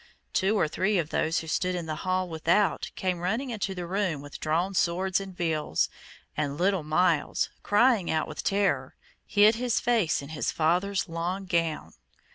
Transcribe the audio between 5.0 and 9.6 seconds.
and bills, and little Myles, crying out with terror, hid